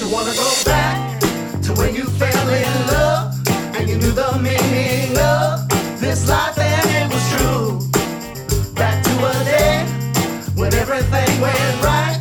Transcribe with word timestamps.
You 0.00 0.08
wanna 0.08 0.32
go 0.34 0.50
back 0.64 1.20
to 1.60 1.74
when 1.74 1.94
you 1.94 2.04
fell 2.04 2.48
in 2.48 2.86
love 2.86 3.34
and 3.76 3.86
you 3.86 3.96
knew 3.98 4.12
the 4.12 4.32
meaning 4.38 5.10
of 5.18 5.68
this 6.00 6.26
life 6.26 6.56
and 6.58 6.88
it 6.98 7.06
was 7.12 7.24
true? 7.34 7.78
Back 8.74 9.04
to 9.04 9.10
a 9.10 9.44
day 9.44 9.84
when 10.56 10.72
everything 10.72 11.40
went 11.42 11.84
right, 11.84 12.18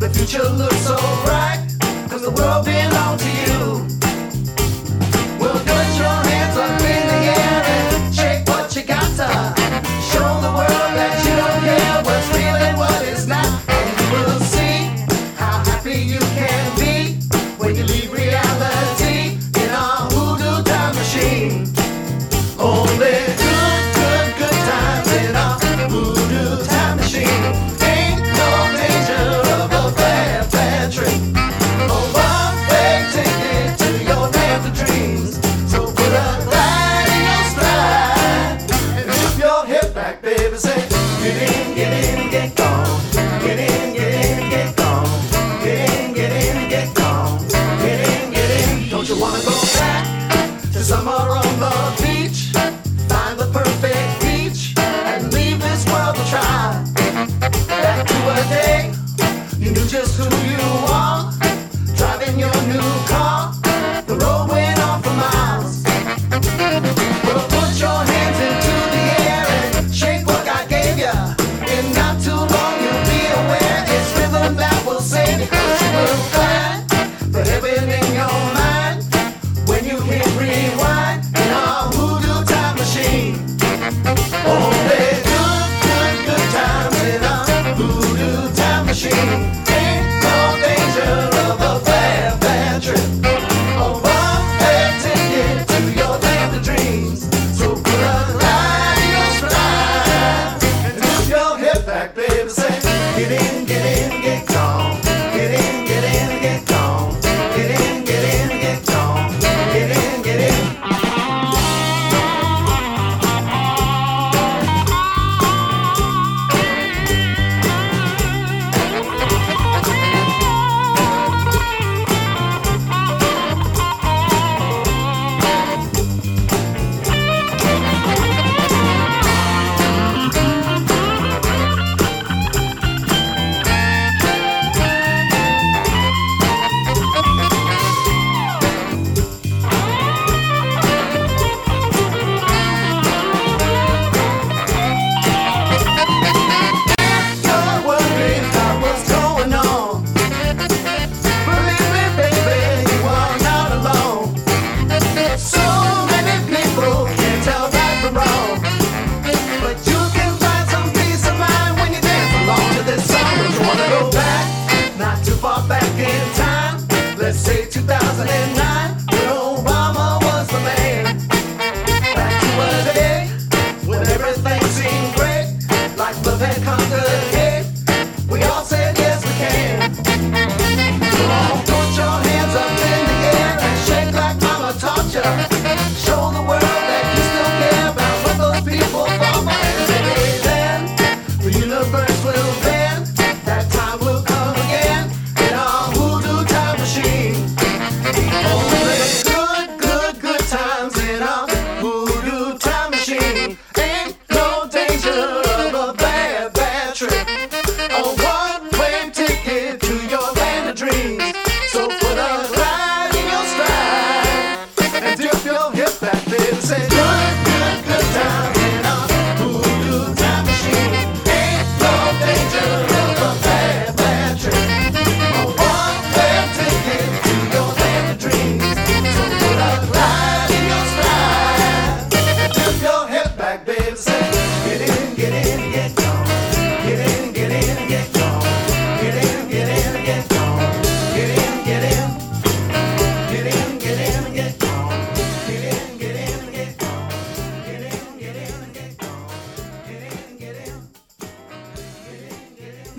the 0.00 0.10
future 0.10 0.42
looked 0.48 0.82
so 0.82 0.96
bright, 1.24 1.64
cause 2.10 2.22
the 2.22 2.32
world 2.32 2.64
belonged 2.64 3.20
to 3.20 3.30
you. 3.46 3.86
Well, 5.38 5.54
put 5.60 5.88
your 6.02 6.18
hands 6.26 6.56
up 6.56 6.80
in 6.80 7.06
the 7.06 7.20
air 7.38 7.62
and 7.76 8.12
shake 8.12 8.48
what 8.48 8.74
you 8.74 8.82
got 8.82 9.08
to 9.20 9.30
show 10.10 10.40
the 10.40 10.50
world 10.50 10.92
that 10.98 11.24
you. 11.24 11.31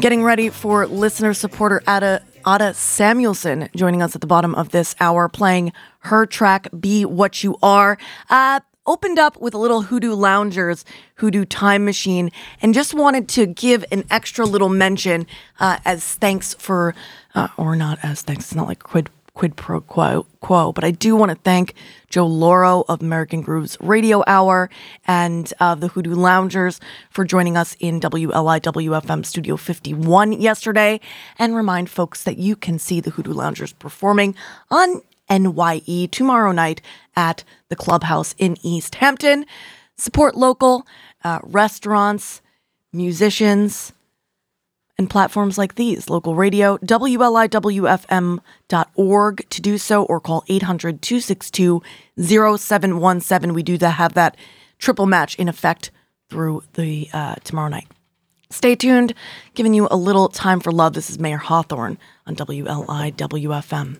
Getting 0.03 0.25
ready 0.25 0.50
for 0.50 0.85
listener 0.85 1.33
supporter 1.33 1.81
Ada, 1.88 2.21
Ada 2.45 2.73
Samuelson 2.73 3.69
joining 3.73 4.01
us 4.01 4.15
at 4.15 4.19
the 4.19 4.27
bottom 4.27 4.53
of 4.53 4.67
this 4.71 4.97
hour, 5.00 5.29
playing 5.29 5.71
her 6.00 6.25
track 6.25 6.67
Be 6.77 7.05
What 7.05 7.41
You 7.41 7.55
Are. 7.63 7.97
Uh, 8.29 8.59
opened 8.85 9.17
up 9.17 9.39
with 9.39 9.53
a 9.53 9.57
little 9.57 9.83
Hoodoo 9.83 10.13
Loungers, 10.13 10.83
Hoodoo 11.15 11.45
Time 11.45 11.85
Machine, 11.85 12.31
and 12.61 12.73
just 12.73 12.94
wanted 12.94 13.29
to 13.29 13.45
give 13.45 13.85
an 13.94 14.03
extra 14.11 14.45
little 14.45 14.67
mention 14.67 15.25
uh, 15.61 15.77
as 15.85 16.03
thanks 16.15 16.53
for, 16.56 16.94
uh, 17.33 17.47
or 17.56 17.77
not 17.77 17.97
as 18.03 18.23
thanks, 18.23 18.47
it's 18.47 18.56
not 18.56 18.67
like 18.67 18.83
quid 18.83 19.09
quid 19.33 19.56
pro 19.56 19.81
quo, 19.81 20.25
quo. 20.41 20.71
But 20.71 20.83
I 20.83 20.91
do 20.91 21.15
want 21.15 21.31
to 21.31 21.38
thank 21.38 21.74
Joe 22.09 22.27
Loro 22.27 22.83
of 22.88 23.01
American 23.01 23.41
Grooves 23.41 23.77
Radio 23.81 24.24
Hour 24.27 24.69
and 25.07 25.51
uh, 25.59 25.75
the 25.75 25.88
Hoodoo 25.88 26.15
Loungers 26.15 26.80
for 27.09 27.25
joining 27.25 27.57
us 27.57 27.75
in 27.80 28.00
WLIWFM 28.00 29.25
Studio 29.25 29.57
51 29.57 30.33
yesterday, 30.33 31.00
and 31.39 31.56
remind 31.56 31.89
folks 31.89 32.24
that 32.24 32.38
you 32.38 32.56
can 32.56 32.77
see 32.77 33.00
the 33.00 33.12
Hoodoo 33.12 33.33
Loungers 33.33 33.74
performing 33.74 34.35
on 34.69 35.01
NYE 35.30 36.07
tomorrow 36.12 36.51
night 36.51 36.81
at 37.15 37.44
the 37.69 37.75
Clubhouse 37.75 38.35
in 38.38 38.57
East 38.62 38.95
Hampton. 38.95 39.45
Support 39.97 40.35
local 40.35 40.85
uh, 41.24 41.39
restaurants, 41.44 42.41
musicians, 42.91 43.94
and 44.98 45.10
platforms 45.10 45.57
like 45.57 45.75
these 45.75 46.10
local 46.10 46.36
radio, 46.36 46.78
WLIWFM.org 46.78 49.50
to 49.50 49.62
do 49.62 49.78
so, 49.78 50.04
or 50.04 50.19
call 50.19 50.44
800 50.48 51.01
262 51.01 51.81
0717. 52.18 53.54
We 53.54 53.63
do 53.63 53.78
have 53.86 54.13
that 54.13 54.38
triple 54.78 55.06
match 55.06 55.36
in 55.36 55.48
effect 55.48 55.92
through 56.30 56.63
the 56.74 57.10
uh, 57.13 57.36
tomorrow 57.44 57.69
night. 57.69 57.88
Stay 58.50 58.75
tuned, 58.75 59.13
giving 59.56 59.74
you 59.74 59.88
a 59.90 59.98
little 59.98 60.30
time 60.30 60.60
for 60.60 60.72
love. 60.72 60.94
This 60.94 61.10
is 61.10 61.18
Mayer 61.18 61.38
Hawthorne 61.38 61.98
on 62.28 62.36
WLIWFM. 62.36 64.00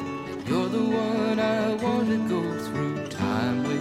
you're 0.51 0.67
the 0.67 0.83
one 0.83 1.39
I 1.39 1.73
want 1.75 2.09
to 2.09 2.17
go 2.27 2.41
through 2.65 3.07
time 3.07 3.63
with. 3.63 3.79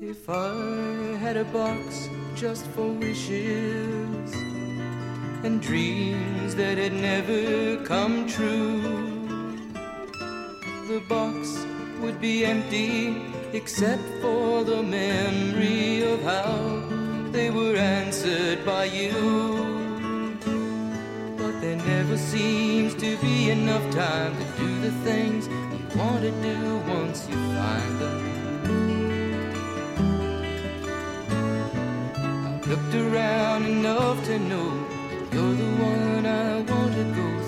If 0.00 0.28
I 0.28 0.54
had 1.24 1.36
a 1.36 1.44
box 1.44 2.08
just 2.34 2.66
for 2.74 2.88
wishes 2.88 4.32
and 5.44 5.62
dreams 5.62 6.56
that 6.56 6.78
had 6.78 6.94
never 6.94 7.84
come 7.84 8.26
true, 8.26 8.81
empty 12.40 13.20
except 13.52 14.02
for 14.22 14.64
the 14.64 14.82
memory 14.82 16.02
of 16.02 16.22
how 16.22 16.82
they 17.30 17.50
were 17.50 17.76
answered 17.76 18.64
by 18.64 18.84
you. 18.84 19.12
But 21.36 21.60
there 21.60 21.76
never 21.76 22.16
seems 22.16 22.94
to 22.94 23.16
be 23.18 23.50
enough 23.50 23.86
time 23.94 24.32
to 24.40 24.44
do 24.62 24.80
the 24.80 24.92
things 25.08 25.48
you 25.48 25.98
want 25.98 26.22
to 26.22 26.32
do 26.50 26.58
once 26.98 27.28
you 27.28 27.36
find 27.56 27.94
them. 28.00 28.20
I've 32.46 32.66
looked 32.66 32.94
around 32.94 33.66
enough 33.66 34.24
to 34.24 34.38
know 34.38 34.70
you're 35.32 35.56
the 35.64 35.72
one 35.92 36.24
I 36.26 36.60
want 36.70 36.92
to 37.00 37.04
go 37.20 37.41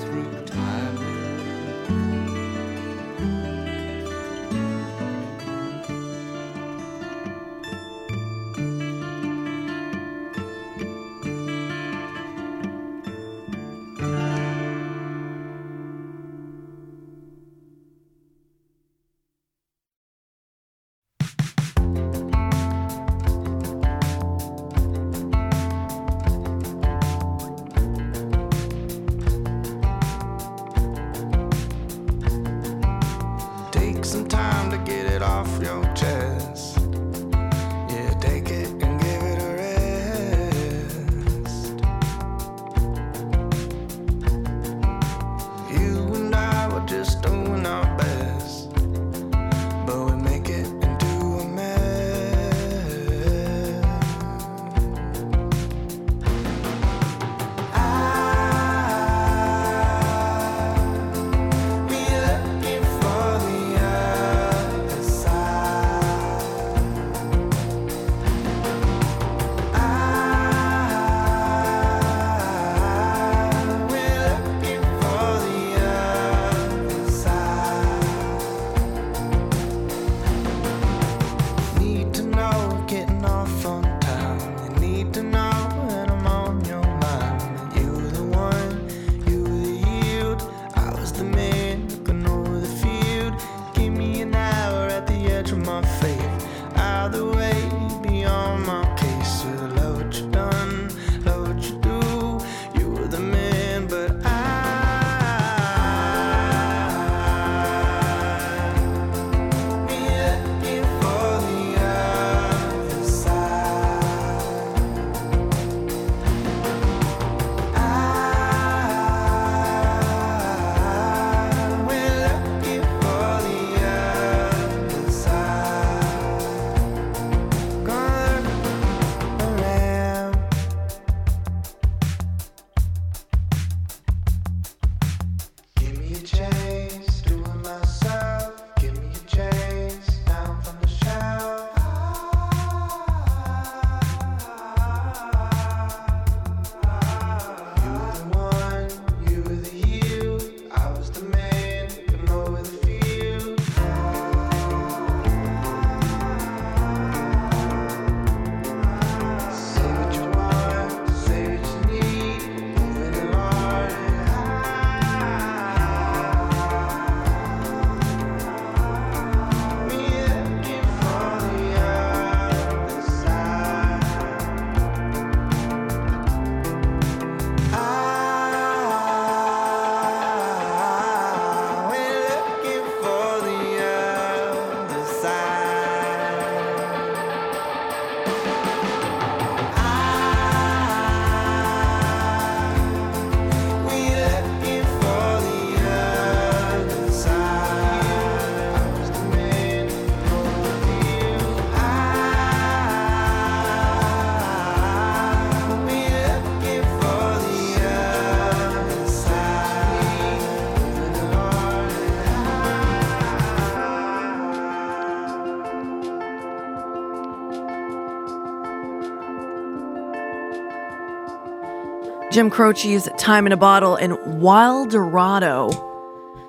Jim 222.34 222.50
Croce's 222.50 223.08
Time 223.16 223.46
in 223.46 223.52
a 223.52 223.56
Bottle 223.56 223.94
and 223.94 224.14
Wildorado 224.42 225.70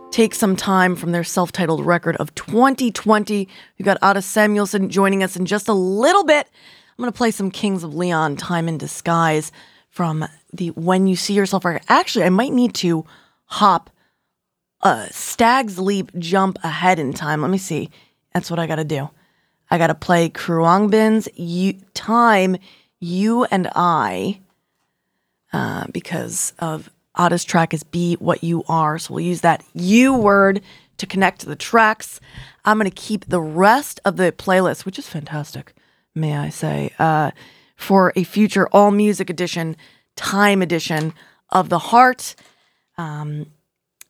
take 0.09 0.33
some 0.33 0.55
time 0.55 0.95
from 0.95 1.11
their 1.11 1.23
self 1.23 1.51
titled 1.51 1.85
record 1.85 2.15
of 2.15 2.33
2020. 2.33 3.47
We've 3.77 3.85
got 3.85 3.99
Ada 4.03 4.23
Samuelson 4.23 4.89
joining 4.89 5.21
us 5.21 5.35
in 5.35 5.45
just 5.45 5.67
a 5.67 5.73
little 5.73 6.23
bit. 6.23 6.49
I'm 6.89 7.03
going 7.03 7.11
to 7.11 7.15
play 7.15 7.29
some 7.29 7.51
Kings 7.51 7.83
of 7.83 7.93
Leon 7.93 8.35
Time 8.37 8.67
in 8.67 8.79
Disguise 8.79 9.51
from 9.91 10.25
the 10.51 10.69
When 10.69 11.05
You 11.05 11.15
See 11.15 11.35
Yourself 11.35 11.63
record. 11.63 11.83
Actually, 11.87 12.25
I 12.25 12.29
might 12.29 12.51
need 12.51 12.73
to 12.75 13.05
hop 13.45 13.91
a 14.81 15.05
stag's 15.11 15.77
leap 15.77 16.11
jump 16.17 16.57
ahead 16.63 16.97
in 16.97 17.13
time. 17.13 17.43
Let 17.43 17.51
me 17.51 17.59
see. 17.59 17.91
That's 18.33 18.49
what 18.49 18.57
I 18.57 18.65
got 18.65 18.77
to 18.77 18.83
do. 18.83 19.11
I 19.69 19.77
got 19.77 19.87
to 19.87 19.93
play 19.93 20.31
Khruangbin's 20.31 21.29
you, 21.35 21.73
Time, 21.93 22.57
You 22.99 23.43
and 23.43 23.69
I, 23.75 24.39
uh, 25.55 25.85
because 25.93 26.51
of 26.59 26.89
Ada's 27.15 27.45
track 27.45 27.73
is 27.73 27.81
Be 27.83 28.15
What 28.15 28.43
You 28.43 28.65
Are. 28.67 28.99
So 28.99 29.13
we'll 29.13 29.23
use 29.23 29.39
that 29.39 29.63
you 29.73 30.13
word 30.13 30.61
to 30.97 31.05
connect 31.05 31.39
to 31.41 31.45
the 31.45 31.55
tracks. 31.55 32.19
I'm 32.65 32.77
going 32.77 32.91
to 32.91 32.95
keep 32.95 33.29
the 33.29 33.39
rest 33.39 34.01
of 34.03 34.17
the 34.17 34.33
playlist, 34.33 34.83
which 34.83 34.99
is 34.99 35.07
fantastic, 35.07 35.73
may 36.13 36.35
I 36.35 36.49
say, 36.49 36.91
uh, 36.99 37.31
for 37.77 38.11
a 38.17 38.25
future 38.25 38.67
all 38.73 38.91
music 38.91 39.29
edition, 39.29 39.77
time 40.17 40.61
edition 40.61 41.13
of 41.49 41.69
the 41.69 41.79
heart. 41.79 42.35
Um, 42.97 43.45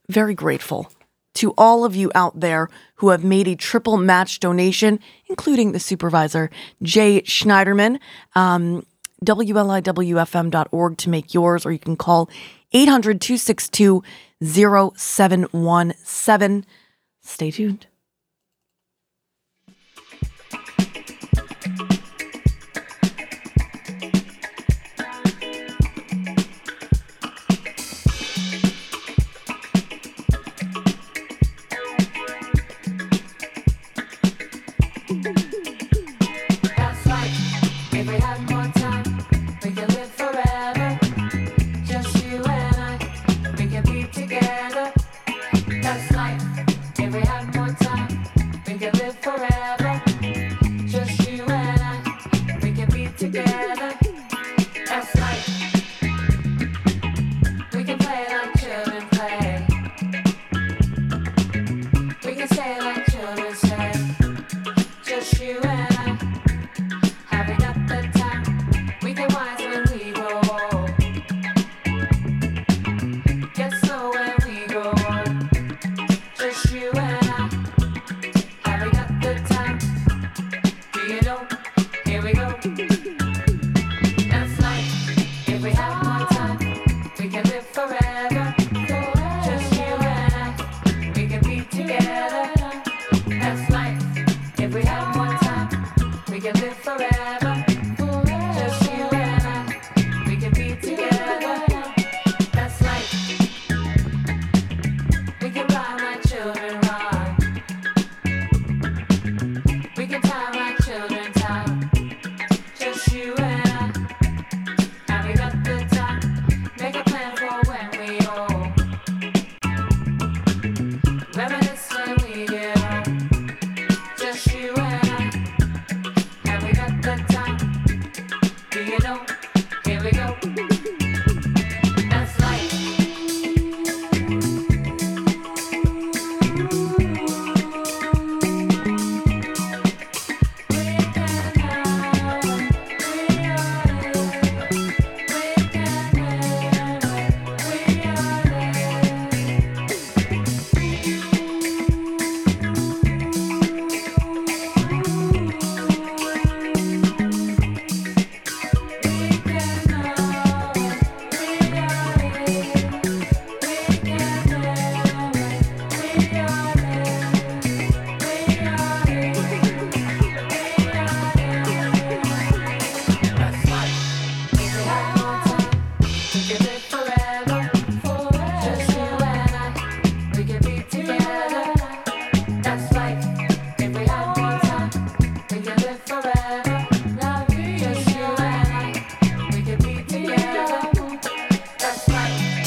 very 0.10 0.34
grateful 0.34 0.92
to 1.36 1.54
all 1.60 1.86
of 1.86 1.96
you 1.96 2.12
out 2.16 2.40
there 2.40 2.70
who 2.96 3.10
have 3.10 3.24
made 3.24 3.48
a 3.48 3.56
triple 3.56 3.98
match 3.98 4.40
donation, 4.40 5.00
including 5.28 5.74
the 5.74 5.80
supervisor, 5.80 6.50
Jay 6.82 7.22
Schneiderman. 7.22 8.00
Um, 8.34 8.84
WLIWFM.org 9.24 10.98
to 10.98 11.10
make 11.10 11.34
yours, 11.34 11.66
or 11.66 11.72
you 11.72 11.80
can 11.80 11.96
call 11.96 12.30
800 12.74 13.22
262 13.22 14.04
0717. 14.44 16.66
Stay 17.22 17.52
tuned. 17.52 17.88
Forever. 49.38 49.75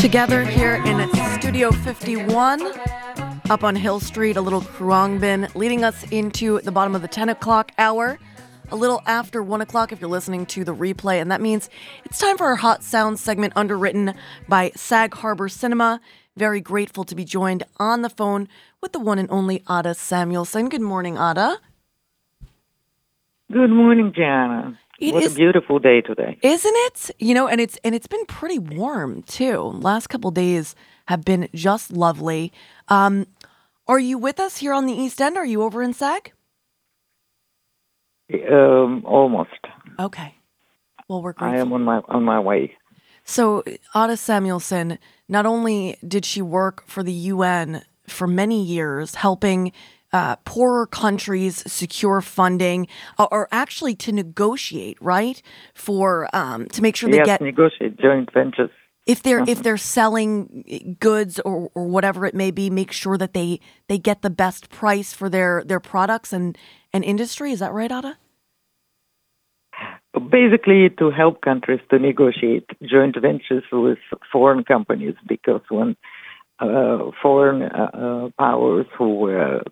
Together 0.09 0.43
here 0.43 0.77
in 0.87 1.07
Studio 1.39 1.71
51 1.71 2.63
up 3.51 3.63
on 3.63 3.77
Hill 3.77 4.01
Street, 4.01 4.39
a 4.39 4.41
little 4.41 4.63
Khruangbin 4.63 5.55
leading 5.55 5.85
us 5.85 6.03
into 6.11 6.63
the 6.63 6.73
bottom 6.73 6.95
of 6.95 7.03
the 7.03 7.09
10 7.09 7.29
o'clock 7.29 7.73
hour. 7.77 8.19
A 8.71 8.75
little 8.75 9.03
after 9.05 9.43
1 9.43 9.61
o'clock 9.61 9.93
if 9.93 10.01
you're 10.01 10.09
listening 10.09 10.47
to 10.47 10.65
the 10.65 10.75
replay, 10.75 11.21
and 11.21 11.31
that 11.31 11.43
means 11.43 11.69
it's 12.07 12.19
time 12.19 12.39
for 12.39 12.47
our 12.47 12.57
Hot 12.57 12.83
Sound 12.83 13.21
segment 13.21 13.53
underwritten 13.55 14.15
by 14.49 14.73
Sag 14.75 15.13
Harbor 15.13 15.51
Cinema. 15.51 16.01
Very 16.39 16.63
grateful 16.63 17.05
to 17.05 17.15
be 17.15 17.27
joined 17.27 17.65
on 17.77 18.01
the 18.01 18.09
phone 18.09 18.49
with 18.81 18.93
the 18.93 19.01
one 19.01 19.19
and 19.19 19.31
only 19.31 19.63
Ada 19.71 19.93
Samuelson. 19.93 20.71
Good 20.71 20.81
morning, 20.81 21.19
Ada. 21.19 21.59
Good 23.53 23.71
morning, 23.71 24.15
Jana. 24.17 24.79
It 24.99 25.15
is- 25.15 25.33
a 25.33 25.37
beautiful 25.37 25.79
day 25.79 26.01
today. 26.01 26.39
Isn't 26.43 26.75
it? 26.77 27.11
You 27.19 27.35
know, 27.35 27.47
and 27.49 27.61
it's 27.61 27.79
and 27.85 27.95
it's 27.95 28.07
been 28.09 28.27
pretty 28.27 28.59
warm 28.59 29.23
too. 29.23 29.59
Last 29.61 30.09
couple 30.09 30.31
days 30.31 30.75
have 31.07 31.25
been 31.25 31.49
just 31.55 31.93
lovely. 31.93 32.53
Um, 32.89 33.27
are 33.87 33.99
you 34.01 34.19
with 34.19 34.41
us 34.41 34.59
here 34.59 34.73
on 34.73 34.87
the 34.87 34.93
East 34.93 35.21
End? 35.21 35.37
Are 35.37 35.47
you 35.47 35.63
over 35.63 35.83
in 35.83 35.93
Sag? 35.93 36.33
Um, 38.51 39.05
almost. 39.07 39.51
Okay. 39.99 40.35
Well, 41.09 41.23
we're 41.23 41.33
I 41.39 41.57
am 41.57 41.73
on 41.73 41.83
my 41.85 42.01
on 42.09 42.25
my 42.25 42.39
way. 42.41 42.77
So, 43.25 43.63
Ada 43.95 44.17
Samuelson, 44.17 44.99
not 45.29 45.47
only 45.47 45.97
did 46.07 46.25
she 46.25 46.43
work 46.43 46.83
for 46.87 47.03
the 47.03 47.13
UN 47.13 47.83
for 48.07 48.27
many 48.27 48.63
years, 48.63 49.15
helping 49.17 49.73
uh, 50.13 50.37
poorer 50.45 50.87
countries 50.87 51.63
secure 51.71 52.21
funding, 52.21 52.89
or, 53.19 53.29
or 53.33 53.49
actually 53.53 53.95
to 53.95 54.13
negotiate, 54.13 54.97
right, 55.01 55.43
for 55.75 56.29
um, 56.33 56.67
to 56.69 56.83
make 56.83 56.97
sure 56.97 57.11
they 57.11 57.19
yes, 57.19 57.27
get 57.27 57.41
negotiate 57.41 57.99
joint 57.99 58.33
ventures. 58.33 58.71
if 59.09 59.23
they're 59.23 59.43
if 59.49 59.63
they're 59.63 59.79
selling 59.79 60.97
goods 61.01 61.41
or, 61.41 61.71
or 61.75 61.87
whatever 61.89 62.27
it 62.27 62.35
may 62.35 62.51
be, 62.51 62.69
make 62.69 62.93
sure 62.93 63.17
that 63.17 63.33
they 63.33 63.59
they 63.89 63.99
get 63.99 64.21
the 64.23 64.31
best 64.31 64.69
price 64.69 65.15
for 65.15 65.29
their 65.31 65.65
their 65.65 65.81
products 65.81 66.33
and 66.33 66.57
and 66.93 67.03
industry. 67.05 67.51
Is 67.51 67.61
that 67.61 67.73
right, 67.73 67.91
Ada? 67.91 68.19
Basically, 70.31 70.91
to 70.99 71.11
help 71.11 71.41
countries 71.41 71.81
to 71.91 71.99
negotiate 71.99 72.67
joint 72.83 73.17
ventures 73.21 73.65
with 73.73 73.99
foreign 74.31 74.65
companies, 74.65 75.15
because 75.27 75.63
when 75.71 75.97
uh, 76.59 77.11
foreign 77.23 77.63
uh, 77.63 77.91
uh, 77.95 78.29
powers 78.39 78.87
who 78.97 79.15
were 79.15 79.63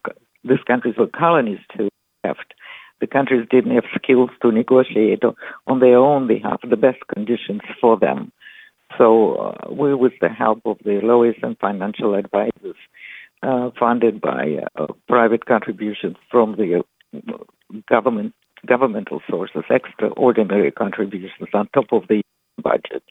these 0.48 0.62
countries 0.66 0.96
were 0.98 1.08
colonies 1.08 1.58
to 1.76 1.88
left, 2.24 2.54
the 3.00 3.06
countries 3.06 3.46
didn't 3.50 3.74
have 3.74 3.84
skills 3.94 4.30
to 4.42 4.50
negotiate 4.50 5.22
on 5.66 5.80
their 5.80 5.98
own 5.98 6.26
behalf 6.26 6.60
the 6.68 6.76
best 6.76 6.98
conditions 7.12 7.60
for 7.80 7.98
them. 7.98 8.32
So 8.96 9.34
uh, 9.34 9.72
we, 9.72 9.94
with 9.94 10.12
the 10.20 10.28
help 10.28 10.60
of 10.64 10.78
the 10.84 11.00
lawyers 11.02 11.36
and 11.42 11.58
financial 11.58 12.14
advisors, 12.14 12.76
uh, 13.42 13.70
funded 13.78 14.20
by 14.20 14.58
uh, 14.76 14.86
private 15.08 15.44
contributions 15.44 16.16
from 16.30 16.56
the 16.56 16.82
uh, 17.14 17.36
government 17.88 18.34
governmental 18.64 19.20
sources, 19.28 19.62
extraordinary 19.70 20.72
contributions 20.72 21.48
on 21.52 21.68
top 21.74 21.86
of 21.92 22.02
the 22.08 22.22
budget, 22.62 23.02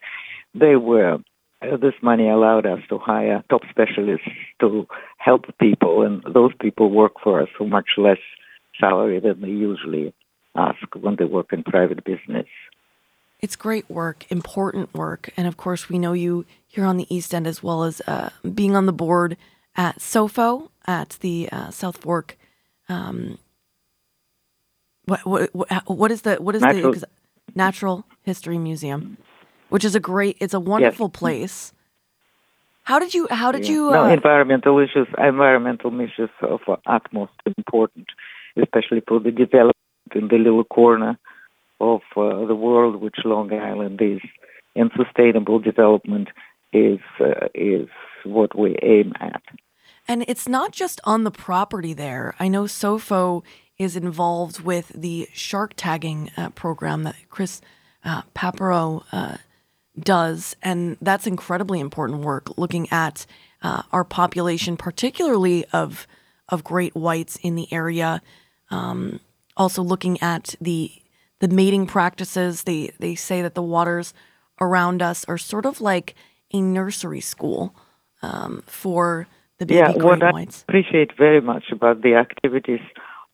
they 0.54 0.76
were. 0.76 1.20
Uh, 1.62 1.78
this 1.78 1.94
money 2.02 2.30
allowed 2.30 2.66
us 2.66 2.80
to 2.90 2.98
hire 2.98 3.44
top 3.50 3.62
specialists 3.70 4.28
to 4.60 4.88
help 5.18 5.46
people, 5.60 6.02
and 6.04 6.22
those 6.34 6.52
people 6.60 6.90
work 6.90 7.14
for 7.24 7.42
us 7.42 7.50
for 7.58 7.68
much 7.68 7.90
less 7.98 8.18
salary 8.80 9.20
than 9.20 9.42
they 9.42 9.48
usually 9.48 10.14
ask 10.56 10.78
when 11.00 11.16
they 11.18 11.26
work 11.26 11.52
in 11.54 11.64
private 11.64 12.04
business. 12.04 12.48
It's 13.42 13.56
great 13.56 13.90
work, 13.90 14.26
important 14.30 14.94
work, 14.94 15.32
and 15.38 15.48
of 15.48 15.58
course, 15.58 15.90
we 15.90 16.00
know 16.00 16.14
you 16.14 16.46
here 16.68 16.86
on 16.86 16.98
the 16.98 17.14
East 17.14 17.34
End 17.34 17.48
as 17.48 17.62
well 17.62 17.84
as 17.84 18.02
uh, 18.08 18.30
being 18.54 18.76
on 18.76 18.86
the 18.86 18.94
board 18.94 19.38
at 19.76 20.00
SOFO 20.00 20.70
at 20.88 21.18
the 21.22 21.50
uh, 21.52 21.70
South 21.70 21.98
Fork. 21.98 22.38
Um, 22.88 23.38
what, 25.06 25.26
what 25.26 25.54
what 25.54 25.70
what 25.88 26.12
is 26.12 26.22
the 26.24 26.36
what 26.36 26.56
is 26.56 26.62
Natural- 26.62 26.94
the 26.94 27.08
Natural 27.54 28.06
History 28.24 28.58
Museum, 28.58 29.18
which 29.70 29.86
is 29.86 29.96
a 29.96 30.00
great, 30.00 30.38
it's 30.40 30.54
a 30.54 30.60
wonderful 30.60 31.10
place. 31.10 31.74
How 32.84 33.00
did 33.00 33.14
you? 33.16 33.28
How 33.32 33.52
did 33.52 33.68
you? 33.68 33.92
no, 33.92 34.04
Uh, 34.06 34.10
environmental 34.10 34.78
issues, 34.80 35.08
environmental 35.18 36.00
issues 36.00 36.30
of 36.42 36.62
utmost 36.86 37.34
important, 37.58 38.08
especially 38.56 39.02
for 39.08 39.20
the 39.20 39.32
development 39.32 39.76
in 40.14 40.28
the 40.28 40.38
little 40.38 40.64
corner 40.64 41.18
of 41.82 42.02
uh, 42.16 42.46
the 42.46 42.56
world 42.56 43.02
which 43.02 43.16
Long 43.26 43.52
Island 43.52 44.00
is, 44.02 44.22
and 44.76 44.92
sustainable 44.96 45.58
development 45.58 46.28
is 46.74 47.00
uh, 47.20 47.48
is 47.56 47.88
what 48.24 48.58
we 48.58 48.78
aim 48.84 49.14
at. 49.20 49.42
And 50.08 50.24
it's 50.28 50.48
not 50.48 50.72
just 50.72 51.02
on 51.06 51.24
the 51.24 51.32
property 51.32 51.94
there. 51.94 52.36
I 52.40 52.48
know 52.48 52.66
SOFO 52.66 53.44
is 53.80 53.96
involved 53.96 54.62
with 54.62 54.90
the 54.90 55.28
shark 55.34 55.74
tagging 55.76 56.30
uh, 56.38 56.50
program 56.52 57.04
that 57.04 57.16
Chris 57.30 57.62
uh, 58.04 58.22
Paparo 58.36 59.04
uh, 59.12 59.38
does. 60.00 60.56
And 60.62 60.98
that's 61.02 61.28
incredibly 61.28 61.80
important 61.80 62.22
work 62.22 62.58
looking 62.58 62.88
at 62.92 63.26
uh, 63.62 63.84
our 63.92 64.04
population, 64.04 64.78
particularly 64.78 65.66
of, 65.74 66.08
of 66.50 66.64
great 66.64 66.96
whites 66.96 67.38
in 67.42 67.56
the 67.56 67.72
area. 67.72 68.22
Um, 68.70 69.20
also 69.58 69.82
looking 69.82 70.22
at 70.22 70.56
the 70.60 70.92
the 71.40 71.48
mating 71.48 71.86
practices. 71.86 72.64
They, 72.64 72.92
they 73.00 73.16
say 73.16 73.42
that 73.42 73.56
the 73.56 73.62
waters 73.62 74.14
around 74.60 75.02
us 75.02 75.26
are 75.26 75.38
sort 75.38 75.66
of 75.66 75.82
like 75.82 76.16
a 76.54 76.62
nursery 76.62 77.22
school 77.22 77.76
um, 78.22 78.64
for 78.66 79.28
the 79.60 79.66
baby 79.66 79.80
yeah, 79.80 79.94
great 79.94 80.04
what 80.04 80.24
I 80.24 80.32
whites. 80.32 80.64
appreciate 80.68 81.12
very 81.18 81.42
much 81.42 81.66
about 81.72 82.02
the 82.02 82.16
activities 82.16 82.80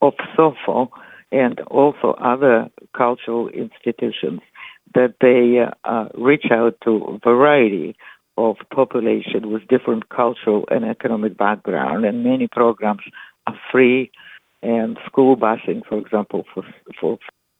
of 0.01 0.13
SOFO 0.37 0.89
and 1.31 1.59
also 1.61 2.11
other 2.19 2.69
cultural 2.95 3.47
institutions 3.49 4.41
that 4.95 5.15
they 5.21 5.65
uh, 5.83 6.09
reach 6.15 6.45
out 6.51 6.75
to 6.83 6.91
a 7.05 7.19
variety 7.19 7.95
of 8.37 8.57
population 8.73 9.51
with 9.51 9.67
different 9.67 10.09
cultural 10.09 10.65
and 10.71 10.85
economic 10.85 11.37
background, 11.37 12.05
and 12.05 12.23
many 12.23 12.47
programs 12.47 13.01
are 13.47 13.59
free. 13.71 14.11
And 14.63 14.97
school 15.07 15.35
busing, 15.37 15.85
for 15.87 15.97
example, 15.97 16.45
for 16.53 16.63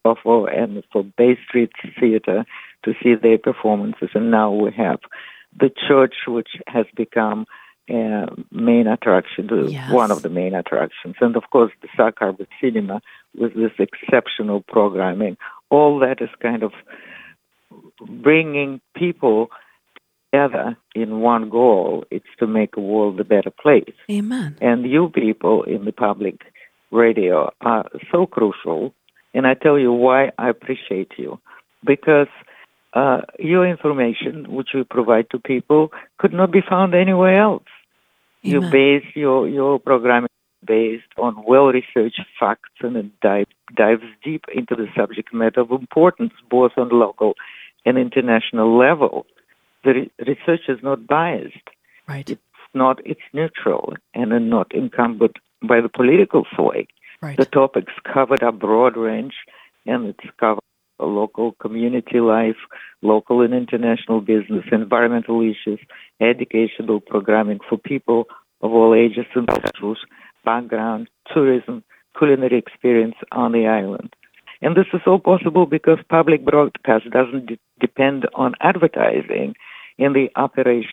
for 0.03 0.49
and 0.49 0.83
for 0.91 1.03
Bay 1.03 1.37
Street 1.47 1.71
Theater 1.99 2.45
to 2.83 2.93
see 3.01 3.15
their 3.15 3.37
performances. 3.37 4.09
And 4.13 4.31
now 4.31 4.51
we 4.51 4.71
have 4.73 4.99
the 5.59 5.69
church, 5.87 6.15
which 6.27 6.49
has 6.67 6.85
become 6.95 7.45
uh, 7.89 8.27
main 8.51 8.87
attraction, 8.87 9.49
Yes. 9.69 9.91
one 9.91 10.11
of 10.11 10.21
the 10.21 10.29
main 10.29 10.55
attractions, 10.55 11.15
and 11.19 11.35
of 11.35 11.43
course 11.51 11.71
the 11.81 11.89
Sag 11.97 12.13
Harbor 12.19 12.47
Cinema 12.61 13.01
with 13.35 13.53
this 13.53 13.71
exceptional 13.79 14.61
programming. 14.61 15.37
All 15.69 15.99
that 15.99 16.21
is 16.21 16.29
kind 16.41 16.63
of 16.63 16.71
bringing 18.07 18.81
people 18.95 19.49
together 20.31 20.77
in 20.95 21.19
one 21.19 21.49
goal. 21.49 22.05
It's 22.11 22.25
to 22.39 22.47
make 22.47 22.75
the 22.75 22.81
world 22.81 23.19
a 23.19 23.23
better 23.23 23.51
place. 23.51 23.95
Amen. 24.09 24.57
And 24.61 24.85
you 24.89 25.09
people 25.13 25.63
in 25.63 25.85
the 25.85 25.91
public 25.91 26.41
radio 26.91 27.51
are 27.61 27.89
so 28.11 28.25
crucial. 28.25 28.93
And 29.33 29.47
I 29.47 29.53
tell 29.53 29.79
you 29.79 29.91
why 29.91 30.31
I 30.37 30.49
appreciate 30.49 31.13
you. 31.17 31.39
Because 31.85 32.27
uh, 32.93 33.21
your 33.39 33.67
information, 33.67 34.53
which 34.53 34.69
you 34.73 34.83
provide 34.83 35.29
to 35.31 35.39
people, 35.39 35.91
could 36.17 36.33
not 36.33 36.51
be 36.51 36.61
found 36.67 36.93
anywhere 36.93 37.41
else. 37.41 37.63
You 38.43 38.61
base 38.61 39.05
your, 39.13 39.47
your 39.47 39.79
programming 39.79 40.29
based 40.65 41.05
on 41.17 41.43
well-researched 41.47 42.21
facts 42.39 42.69
and 42.81 42.95
it 42.95 43.19
dive, 43.21 43.45
dives 43.75 44.03
deep 44.23 44.45
into 44.53 44.75
the 44.75 44.87
subject 44.97 45.33
matter 45.33 45.61
of 45.61 45.71
importance, 45.71 46.33
both 46.49 46.71
on 46.77 46.89
local 46.89 47.35
and 47.85 47.97
international 47.97 48.77
level. 48.77 49.25
The 49.83 49.93
re- 49.93 50.11
research 50.19 50.61
is 50.67 50.79
not 50.83 51.07
biased 51.07 51.67
Right. 52.07 52.29
it's 52.29 52.41
not 52.73 52.99
it's 53.05 53.21
neutral 53.33 53.93
and 54.13 54.31
are 54.33 54.39
not 54.39 54.73
encumbered 54.73 55.39
by 55.61 55.81
the 55.81 55.89
political 55.89 56.45
sway. 56.55 56.87
Right. 57.21 57.37
The 57.37 57.45
topics 57.45 57.93
covered 58.11 58.41
a 58.41 58.51
broad 58.51 58.97
range 58.97 59.35
and 59.85 60.07
it's 60.07 60.29
covered 60.39 60.61
local 60.99 61.53
community 61.53 62.19
life, 62.19 62.57
local 63.01 63.41
and 63.41 63.53
international 63.53 64.21
business, 64.21 64.65
environmental 64.71 65.41
issues, 65.41 65.79
educational 66.19 66.99
programming 66.99 67.59
for 67.67 67.77
people 67.77 68.25
of 68.61 68.71
all 68.71 68.93
ages 68.93 69.25
and 69.35 69.47
cultures, 69.47 69.99
background, 70.45 71.09
tourism, 71.33 71.83
culinary 72.17 72.57
experience 72.57 73.15
on 73.31 73.51
the 73.51 73.67
island. 73.67 74.13
And 74.61 74.75
this 74.75 74.85
is 74.93 75.01
all 75.07 75.19
possible 75.19 75.65
because 75.65 75.97
public 76.09 76.45
broadcast 76.45 77.09
doesn't 77.09 77.47
de- 77.47 77.59
depend 77.79 78.27
on 78.35 78.53
advertising 78.61 79.55
in 79.97 80.13
the 80.13 80.29
operation 80.35 80.91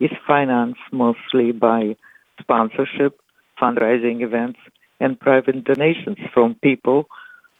is 0.00 0.10
financed 0.26 0.80
mostly 0.92 1.52
by 1.52 1.96
sponsorship, 2.40 3.20
fundraising 3.60 4.22
events, 4.22 4.58
and 5.00 5.20
private 5.20 5.64
donations 5.64 6.18
from 6.32 6.56
people 6.62 7.06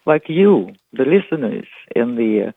like 0.07 0.25
you, 0.29 0.73
the 0.93 1.05
listeners, 1.05 1.67
and 1.95 2.17
the 2.19 2.53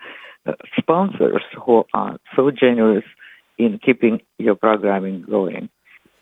uh, 0.45 0.51
sponsors 0.77 1.41
who 1.65 1.83
are 1.93 2.17
so 2.35 2.51
generous 2.51 3.03
in 3.57 3.79
keeping 3.83 4.21
your 4.37 4.55
programming 4.55 5.23
going. 5.29 5.69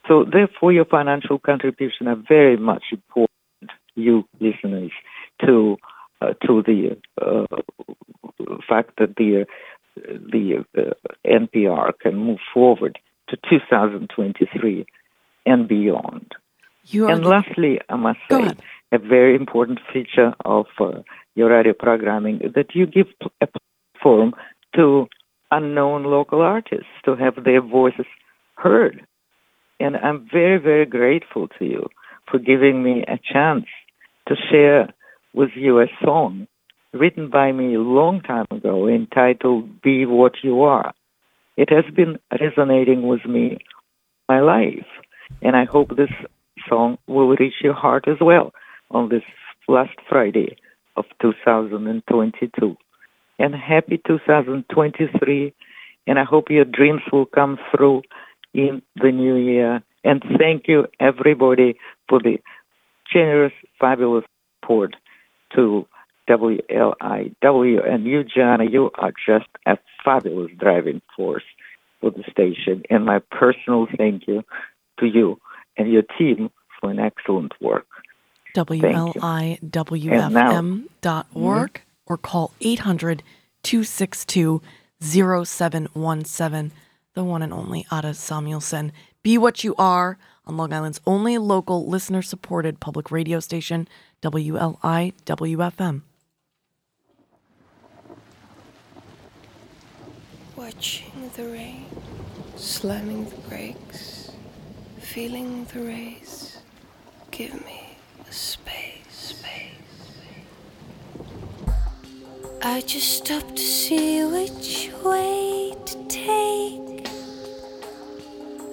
So, 0.07 0.23
therefore, 0.23 0.71
your 0.71 0.85
financial 0.85 1.39
contribution 1.39 2.07
are 2.07 2.21
very 2.27 2.57
much 2.57 2.83
important, 2.91 3.71
you 3.95 4.25
listeners, 4.39 4.91
to 5.45 5.77
to 6.45 6.63
the 6.63 6.97
uh, 7.21 7.45
fact 8.67 8.91
that 8.97 9.15
the 9.15 9.45
the 9.95 10.65
uh, 10.77 10.81
NPR 11.25 11.91
can 11.99 12.15
move 12.17 12.39
forward 12.53 12.99
to 13.29 13.37
2023 13.49 14.85
and 15.45 15.67
beyond. 15.67 16.31
And 17.09 17.23
the- 17.23 17.29
lastly, 17.29 17.79
I 17.89 17.95
must 17.95 18.19
say, 18.29 18.55
a 18.91 18.97
very 18.99 19.35
important 19.35 19.79
feature 19.91 20.33
of 20.43 20.67
uh, 20.79 20.99
your 21.35 21.49
radio 21.49 21.73
programming 21.73 22.39
that 22.55 22.75
you 22.75 22.85
give 22.85 23.07
a 23.41 23.47
platform 23.47 24.33
to 24.75 25.07
unknown 25.51 26.03
local 26.03 26.41
artists 26.41 26.87
to 27.05 27.15
have 27.15 27.43
their 27.43 27.61
voices 27.61 28.05
heard. 28.55 29.05
And 29.79 29.95
I'm 29.97 30.27
very, 30.31 30.57
very 30.59 30.85
grateful 30.85 31.47
to 31.59 31.65
you 31.65 31.87
for 32.29 32.39
giving 32.39 32.83
me 32.83 33.03
a 33.07 33.19
chance 33.33 33.65
to 34.27 34.35
share 34.49 34.93
you 35.55 35.79
a 35.79 35.87
song 36.03 36.47
written 36.93 37.29
by 37.29 37.51
me 37.51 37.75
a 37.75 37.79
long 37.79 38.21
time 38.21 38.45
ago 38.51 38.87
entitled 38.87 39.81
Be 39.81 40.05
What 40.05 40.33
You 40.43 40.61
Are. 40.63 40.93
It 41.57 41.69
has 41.69 41.85
been 41.93 42.17
resonating 42.31 43.07
with 43.07 43.25
me 43.25 43.57
my 44.29 44.39
life. 44.39 44.87
And 45.41 45.55
I 45.55 45.65
hope 45.65 45.89
this 45.89 46.09
song 46.69 46.97
will 47.07 47.35
reach 47.35 47.55
your 47.61 47.73
heart 47.73 48.05
as 48.07 48.17
well 48.21 48.53
on 48.91 49.09
this 49.09 49.23
last 49.67 49.97
Friday 50.07 50.55
of 50.95 51.05
2022. 51.21 52.77
And 53.37 53.55
happy 53.55 54.01
2023 54.07 55.53
and 56.07 56.19
I 56.19 56.23
hope 56.23 56.45
your 56.49 56.65
dreams 56.65 57.01
will 57.11 57.25
come 57.25 57.57
through 57.71 58.03
in 58.53 58.81
the 58.95 59.11
new 59.11 59.35
year. 59.35 59.83
And 60.03 60.23
thank 60.37 60.67
you, 60.67 60.85
everybody, 60.99 61.77
for 62.07 62.19
the 62.19 62.37
generous, 63.11 63.53
fabulous 63.79 64.23
support 64.61 64.95
to 65.55 65.87
WLIW. 66.29 67.89
And 67.89 68.05
you, 68.05 68.23
Jana, 68.23 68.65
you 68.65 68.91
are 68.95 69.11
just 69.11 69.47
a 69.65 69.77
fabulous 70.03 70.51
driving 70.57 71.01
force 71.15 71.43
for 72.01 72.11
the 72.11 72.23
station. 72.29 72.83
And 72.89 73.05
my 73.05 73.19
personal 73.31 73.87
thank 73.97 74.27
you 74.27 74.43
to 74.99 75.05
you 75.05 75.39
and 75.77 75.91
your 75.91 76.03
team 76.17 76.49
for 76.79 76.89
an 76.89 76.99
excellent 76.99 77.53
work. 77.61 77.87
WLIWFM.org 78.55 79.63
mm-hmm. 81.73 82.13
or 82.13 82.17
call 82.17 82.53
800 82.61 83.23
262 83.63 84.61
0717. 85.01 86.71
The 87.13 87.23
one 87.23 87.41
and 87.41 87.53
only 87.53 87.85
Ada 87.91 88.13
Samuelson. 88.13 88.91
Be 89.23 89.37
What 89.37 89.63
You 89.63 89.73
Are 89.77 90.17
on 90.45 90.57
Long 90.57 90.73
Island's 90.73 91.01
only 91.07 91.37
local 91.37 91.87
listener 91.87 92.21
supported 92.21 92.79
public 92.79 93.09
radio 93.11 93.39
station, 93.39 93.87
WLIWFM. 94.25 96.01
Watching 100.55 101.29
the 101.35 101.43
rain, 101.43 101.85
slamming 102.55 103.25
the 103.29 103.35
brakes, 103.47 104.31
feeling 104.99 105.65
the 105.65 105.81
race. 105.81 106.57
Give 107.29 107.53
me 107.65 107.97
a 108.27 108.31
space, 108.31 109.03
space. 109.11 109.93
space. 110.09 111.35
I 112.63 112.81
just 112.81 113.17
stopped 113.17 113.57
to 113.57 113.61
see 113.61 114.23
which 114.25 114.89
way 115.03 115.75
to 115.85 116.07
take. 116.07 117.07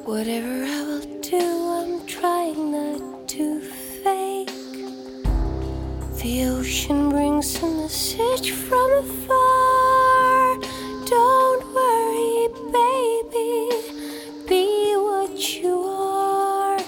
Whatever 0.07 0.65
I 0.65 0.83
will 0.89 1.21
do, 1.21 1.45
I'm 1.79 2.07
trying 2.07 2.73
not 2.73 3.29
to 3.29 3.61
fake. 3.61 4.62
The 6.23 6.45
ocean 6.45 7.11
brings 7.11 7.61
a 7.61 7.67
message 7.67 8.53
from 8.53 8.93
afar. 8.93 10.57
Don't 11.05 11.65
worry, 11.75 12.49
baby. 12.71 13.71
Be 14.49 14.95
what 14.95 15.37
you 15.61 15.83
are. 15.83 16.79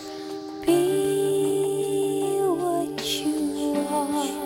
Be 0.64 2.38
what 2.46 3.04
you 3.04 3.74
are. 3.90 4.44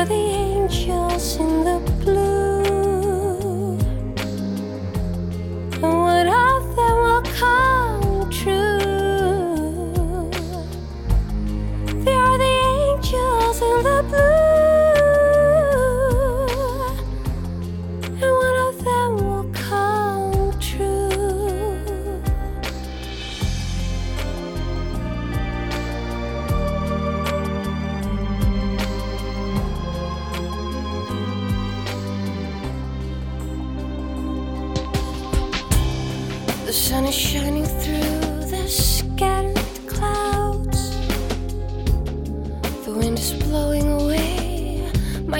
Are 0.00 0.04
the 0.04 0.14
angels 0.14 1.36
in 1.36 1.62
the 1.64 1.79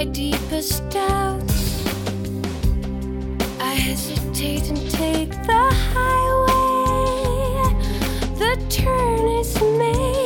my 0.01 0.05
deepest 0.05 0.89
doubts. 0.89 1.85
I 3.59 3.73
hesitate 3.75 4.67
and 4.69 4.89
take 4.89 5.29
the 5.45 5.63
highway. 5.93 7.29
The 8.39 8.57
turn 8.67 9.27
is 9.27 9.61
made. 9.61 10.20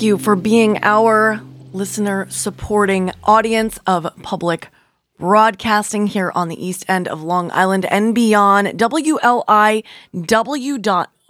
Thank 0.00 0.08
you 0.08 0.16
for 0.16 0.34
being 0.34 0.78
our 0.82 1.42
listener 1.74 2.26
supporting 2.30 3.12
audience 3.22 3.78
of 3.86 4.10
public 4.22 4.68
broadcasting 5.18 6.06
here 6.06 6.32
on 6.34 6.48
the 6.48 6.66
east 6.66 6.86
end 6.88 7.06
of 7.06 7.22
Long 7.22 7.50
Island 7.50 7.84
and 7.84 8.14
beyond. 8.14 8.68
WLIW.fm.org, 8.68 9.84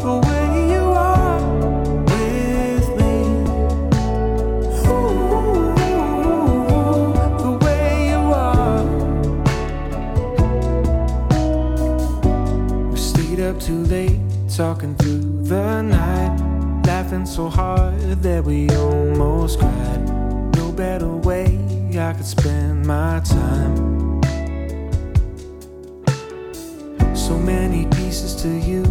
the 0.00 0.14
way 0.26 0.46
you 0.72 0.84
are 1.10 1.40
with 2.10 2.88
me. 2.98 3.14
Ooh, 4.86 5.72
the 7.42 7.52
way 7.64 7.86
you 8.10 8.20
are. 8.32 8.84
We 12.90 12.96
stayed 12.96 13.40
up 13.40 13.60
too 13.60 13.82
late, 13.84 14.20
talking 14.48 14.94
through 14.96 15.44
the 15.44 15.82
night, 15.82 16.36
laughing 16.88 17.26
so 17.26 17.50
hard 17.50 18.00
that 18.22 18.42
we 18.42 18.66
almost 18.70 19.58
cried. 19.58 20.00
No 20.56 20.72
better 20.72 21.14
way 21.28 21.46
I 21.90 22.14
could 22.14 22.24
spend 22.24 22.86
my 22.86 23.20
time. 23.20 23.76
So 27.14 27.38
many 27.38 27.84
pieces 27.98 28.34
to 28.42 28.48
you, 28.48 28.84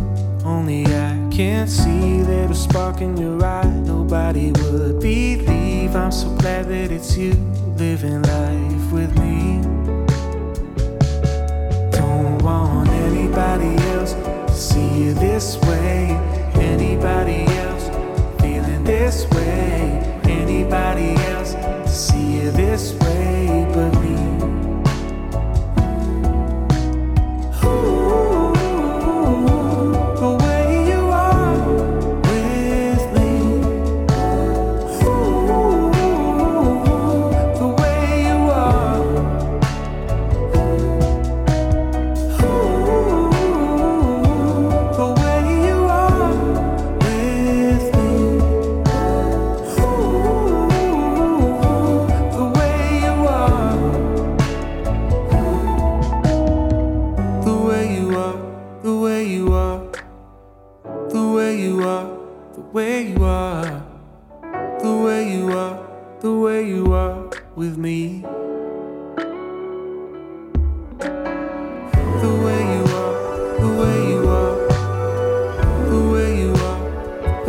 only 0.46 0.86
I 0.86 1.28
can't 1.32 1.68
see 1.68 2.22
that 2.22 2.52
a 2.52 2.54
spark 2.54 3.02
in 3.02 3.18
your 3.18 3.44
eye. 3.44 3.66
Nobody 3.66 4.52
would 4.52 5.00
believe. 5.00 5.96
I'm 5.96 6.12
so 6.12 6.30
glad 6.36 6.68
that 6.68 6.92
it's 6.92 7.18
you 7.18 7.34
living 7.78 8.22
life 8.22 8.92
with 8.92 9.12
me. 9.18 9.64
Don't 11.98 12.44
want 12.44 12.90
anybody 12.90 13.74
else 13.94 14.14
to 14.14 14.54
see 14.54 14.88
you 15.00 15.16
this 15.16 15.58
way. 15.64 16.12
Anybody 16.54 17.57
this 19.00 19.30
way. 19.30 20.22
Anybody 20.24 21.14
else 21.32 21.56
see 21.86 22.38
you 22.38 22.52
this 22.52 22.94
way 22.94 23.27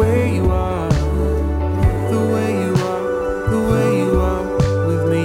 way 0.09 0.37
you 0.37 0.51
are, 0.51 0.89
the 2.13 2.23
way 2.33 2.51
you 2.65 2.73
are, 2.93 3.05
the 3.53 3.61
way 3.71 3.89
you 4.03 4.13
are 4.33 4.45
with 4.89 5.05
me. 5.13 5.25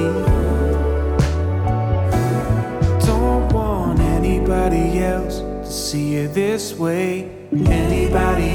Don't 3.05 3.45
want 3.53 3.99
anybody 3.99 4.99
else 4.99 5.39
to 5.39 5.71
see 5.71 6.15
you 6.15 6.27
this 6.27 6.73
way. 6.73 7.29
Anybody 7.51 8.51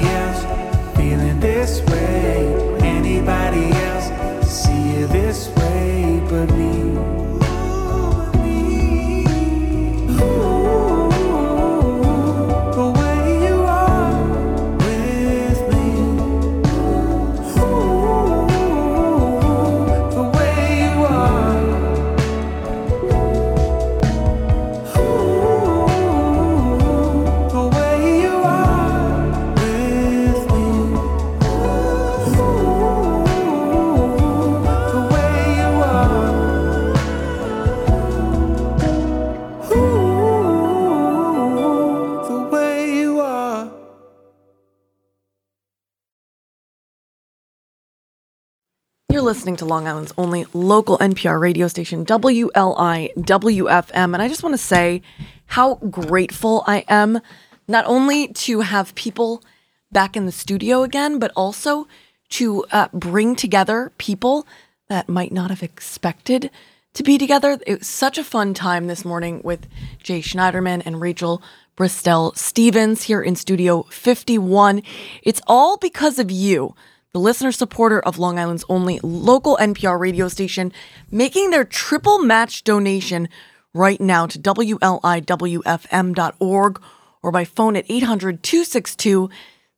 listening 49.28 49.56
to 49.56 49.66
Long 49.66 49.86
Island's 49.86 50.14
only 50.16 50.46
local 50.54 50.96
NPR 50.96 51.38
radio 51.38 51.68
station, 51.68 52.06
WLI 52.06 53.14
WFM. 53.14 54.14
And 54.14 54.22
I 54.22 54.26
just 54.26 54.42
want 54.42 54.54
to 54.54 54.58
say 54.58 55.02
how 55.44 55.74
grateful 55.74 56.64
I 56.66 56.82
am 56.88 57.20
not 57.68 57.84
only 57.84 58.28
to 58.28 58.60
have 58.60 58.94
people 58.94 59.44
back 59.92 60.16
in 60.16 60.24
the 60.24 60.32
studio 60.32 60.82
again, 60.82 61.18
but 61.18 61.30
also 61.36 61.86
to 62.30 62.64
uh, 62.72 62.88
bring 62.94 63.36
together 63.36 63.92
people 63.98 64.46
that 64.88 65.10
might 65.10 65.30
not 65.30 65.50
have 65.50 65.62
expected 65.62 66.50
to 66.94 67.02
be 67.02 67.18
together. 67.18 67.58
It 67.66 67.80
was 67.80 67.86
such 67.86 68.16
a 68.16 68.24
fun 68.24 68.54
time 68.54 68.86
this 68.86 69.04
morning 69.04 69.42
with 69.44 69.68
Jay 70.02 70.22
Schneiderman 70.22 70.80
and 70.86 71.02
Rachel 71.02 71.42
Bristell 71.76 72.34
Stevens 72.34 73.02
here 73.02 73.20
in 73.20 73.36
Studio 73.36 73.82
51. 73.90 74.82
It's 75.22 75.42
all 75.46 75.76
because 75.76 76.18
of 76.18 76.30
you 76.30 76.74
the 77.12 77.20
listener 77.20 77.52
supporter 77.52 78.00
of 78.00 78.18
Long 78.18 78.38
Island's 78.38 78.64
only 78.68 79.00
local 79.02 79.56
NPR 79.56 79.98
radio 79.98 80.28
station, 80.28 80.72
making 81.10 81.50
their 81.50 81.64
triple 81.64 82.18
match 82.18 82.64
donation 82.64 83.28
right 83.74 84.00
now 84.00 84.26
to 84.26 84.38
WLIWFM.org 84.38 85.22
or 87.22 87.32
by 87.32 87.44
phone 87.44 87.76
at 87.76 87.84
800 87.88 88.42
262 88.42 89.30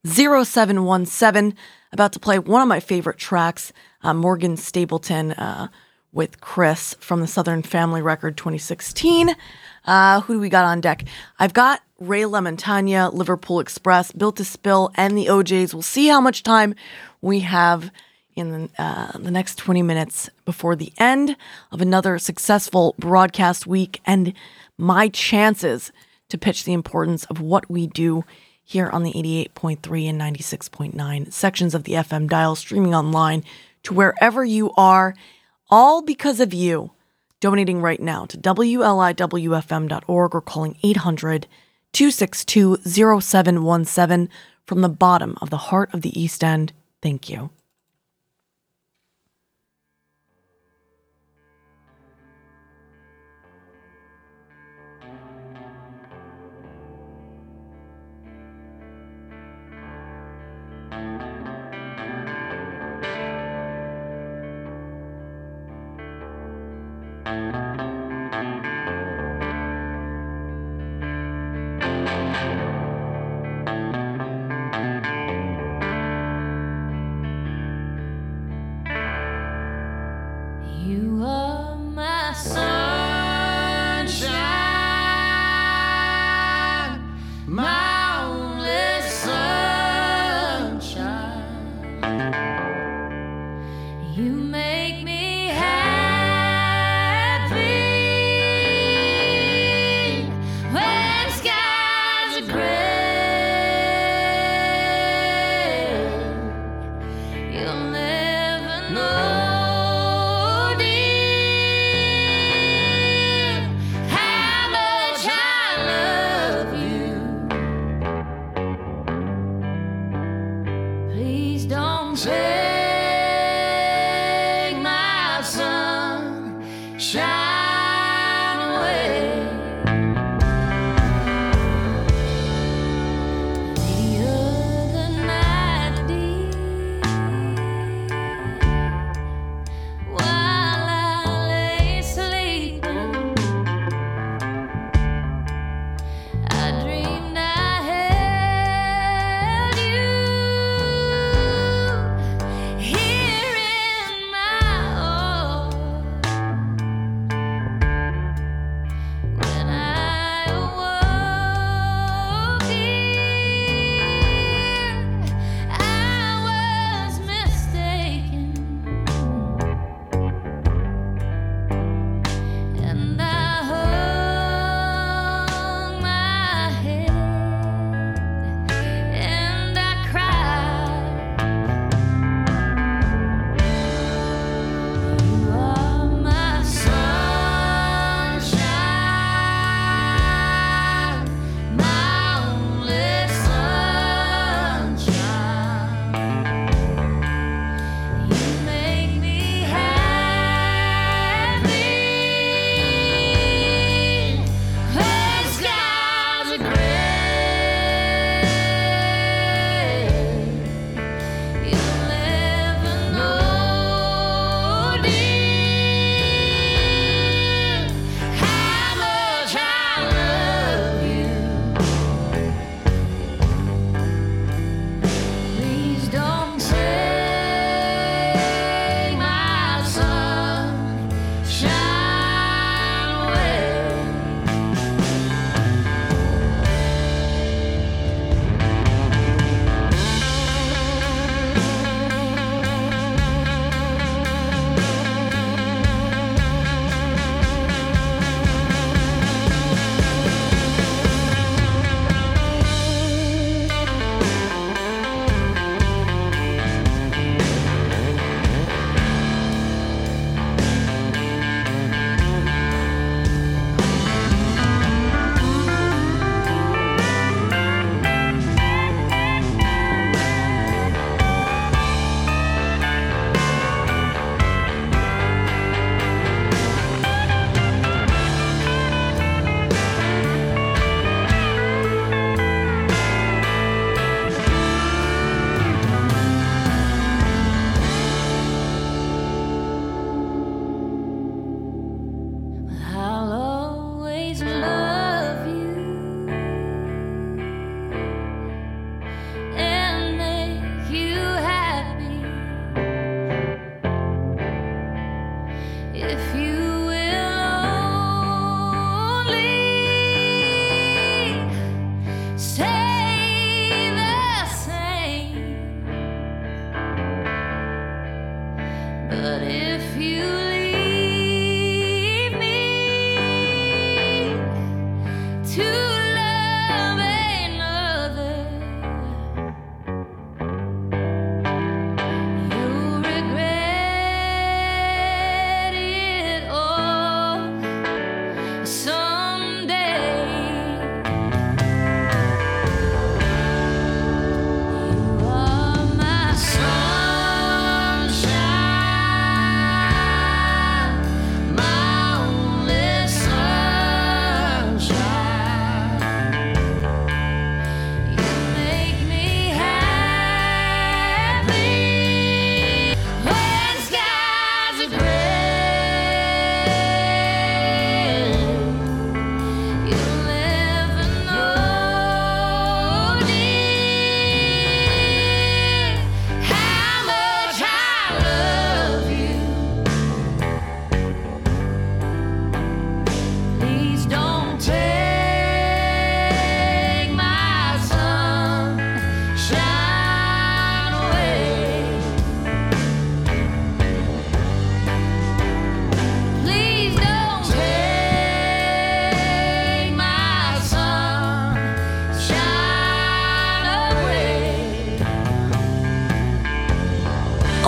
0717. 0.05 1.55
About 1.93 2.13
to 2.13 2.21
play 2.21 2.39
one 2.39 2.63
of 2.63 2.69
my 2.69 2.81
favorite 2.81 3.19
tracks, 3.19 3.73
uh, 4.03 4.15
Morgan 4.15 4.57
Stapleton 4.57 5.33
uh, 5.33 5.69
with 6.13 6.41
Chris 6.41 6.95
from 7.01 7.21
the 7.21 7.27
Southern 7.27 7.63
Family 7.63 8.03
Record 8.03 8.37
2016. 8.37 9.35
Uh, 9.85 10.21
who 10.23 10.35
do 10.35 10.41
we 10.41 10.49
got 10.49 10.65
on 10.65 10.81
deck? 10.81 11.05
I've 11.39 11.55
got 11.55 11.83
Ray 11.99 12.23
LaMontagne, 12.23 13.13
Liverpool 13.13 13.61
Express, 13.61 14.13
Built 14.13 14.37
to 14.37 14.45
Spill, 14.45 14.91
and 14.95 15.17
the 15.17 15.29
O'Jays. 15.29 15.75
We'll 15.75 15.83
see 15.83 16.09
how 16.09 16.21
much 16.21 16.43
time 16.43 16.75
we 17.21 17.41
have 17.41 17.91
in 18.35 18.71
uh, 18.79 19.19
the 19.19 19.31
next 19.31 19.57
20 19.57 19.83
minutes 19.83 20.31
before 20.45 20.77
the 20.77 20.93
end 20.99 21.37
of 21.73 21.81
another 21.81 22.19
successful 22.19 22.95
broadcast 22.99 23.67
week 23.67 24.01
and 24.07 24.33
my 24.79 25.09
chances 25.09 25.93
to 26.29 26.39
pitch 26.39 26.65
the 26.65 26.73
importance 26.73 27.25
of 27.25 27.41
what 27.41 27.69
we 27.69 27.87
do 27.87 28.25
here 28.65 28.89
on 28.89 29.03
the 29.03 29.13
88.3 29.13 30.09
and 30.09 30.21
96.9 30.21 31.33
sections 31.33 31.75
of 31.75 31.85
the 31.85 31.95
FM 31.95 32.29
dial, 32.29 32.55
streaming 32.55 32.95
online 32.95 33.45
to 33.83 33.93
wherever 33.93 34.45
you 34.45 34.73
are, 34.77 35.15
all 35.69 36.03
because 36.03 36.41
of 36.41 36.55
you. 36.55 36.93
Donating 37.41 37.81
right 37.81 38.01
now 38.01 38.27
to 38.27 38.37
WLIWFM.org 38.39 40.35
or 40.35 40.41
calling 40.41 40.77
800 40.83 41.47
262 41.93 42.77
0717 42.85 44.29
from 44.67 44.81
the 44.83 44.89
bottom 44.89 45.37
of 45.41 45.51
the 45.51 45.57
heart 45.57 45.93
of 45.93 46.03
the 46.03 46.21
East 46.21 46.45
End. 46.45 46.73
Thank 47.03 47.29
you. 47.29 47.51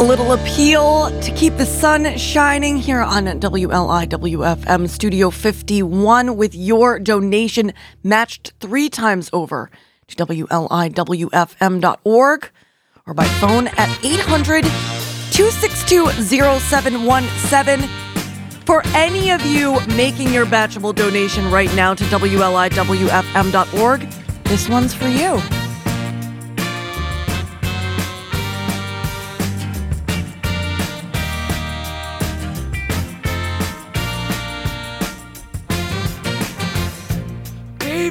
A 0.02 0.12
little 0.12 0.32
appeal 0.32 1.16
to 1.20 1.30
keep 1.30 1.56
the 1.58 1.64
sun 1.64 2.18
shining 2.18 2.76
here 2.76 3.00
on 3.00 3.26
WLIWFM 3.26 4.88
Studio 4.88 5.30
51 5.30 6.36
with 6.36 6.56
your 6.56 6.98
donation 6.98 7.72
matched 8.02 8.52
three 8.58 8.88
times 8.88 9.30
over 9.32 9.70
to 10.08 10.16
WLIWFM.org 10.16 10.90
or 13.06 13.14
by 13.14 13.24
phone 13.24 13.68
at 13.68 14.04
800 14.04 14.64
262 14.64 16.10
0717. 16.10 17.88
For 18.66 18.82
any 18.96 19.30
of 19.30 19.46
you 19.46 19.78
making 19.96 20.32
your 20.32 20.46
batchable 20.46 20.96
donation 20.96 21.48
right 21.48 21.72
now 21.76 21.94
to 21.94 22.02
WLIWFM.org, 22.02 24.00
this 24.46 24.68
one's 24.68 24.94
for 24.94 25.06
you. 25.06 25.40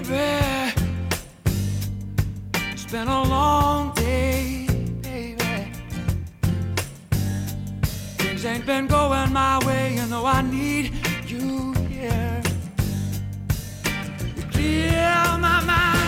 Baby, 0.04 0.74
it's 2.72 2.86
been 2.86 3.08
a 3.08 3.24
long 3.24 3.94
day, 3.94 4.66
baby. 5.02 5.72
Things 8.18 8.44
ain't 8.46 8.66
been 8.66 8.88
going 8.88 9.32
my 9.32 9.64
way, 9.64 9.94
you 9.96 10.08
know 10.08 10.26
I 10.26 10.42
need 10.42 10.92
you 11.28 11.74
here. 11.88 12.42
You 14.36 14.44
clear 14.52 15.38
my 15.40 15.62
mind 15.72 16.00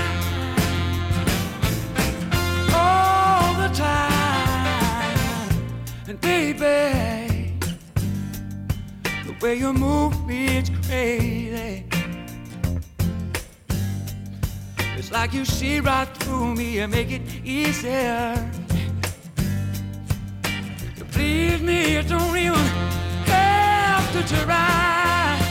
all 2.73 3.53
the 3.61 3.69
time, 3.75 5.49
and 6.07 6.19
baby, 6.19 7.59
the 9.03 9.35
way 9.39 9.55
you 9.55 9.71
move 9.71 10.25
me, 10.25 10.57
it's 10.57 10.71
crazy. 10.87 11.92
Like 15.13 15.31
you 15.31 15.45
see 15.45 15.79
right 15.79 16.07
through 16.17 16.55
me 16.55 16.79
and 16.79 16.91
make 16.91 17.11
it 17.11 17.21
easier. 17.45 18.33
Please 21.11 21.61
me, 21.61 21.93
you 21.93 22.03
don't 22.03 22.35
even 22.35 22.65
have 23.27 24.11
to 24.13 24.35
try. 24.35 25.42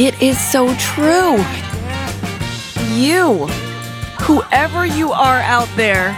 It 0.00 0.22
is 0.22 0.38
so 0.38 0.72
true. 0.76 1.38
You, 2.94 3.48
whoever 4.20 4.86
you 4.86 5.10
are 5.10 5.40
out 5.40 5.68
there, 5.74 6.16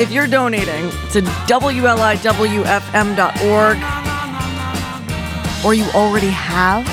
if 0.00 0.10
you're 0.10 0.26
donating 0.26 0.90
to 1.12 1.22
WLIWFM.org, 1.46 1.76
or 5.64 5.74
you 5.74 5.84
already 5.94 6.30
have, 6.30 6.84